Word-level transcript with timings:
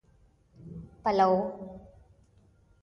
پلو 1.03 1.31